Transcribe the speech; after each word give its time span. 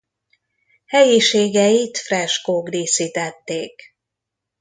Helyiségeit 0.85 1.97
freskók 1.97 2.69
díszítették. 2.69 3.81